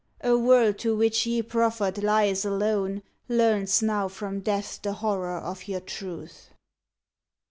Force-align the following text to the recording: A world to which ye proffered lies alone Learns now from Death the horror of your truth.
A 0.21 0.35
world 0.35 0.79
to 0.79 0.95
which 0.97 1.27
ye 1.27 1.43
proffered 1.43 2.01
lies 2.03 2.43
alone 2.43 3.03
Learns 3.29 3.83
now 3.83 4.07
from 4.07 4.39
Death 4.39 4.79
the 4.81 4.93
horror 4.93 5.37
of 5.37 5.67
your 5.67 5.79
truth. 5.79 6.49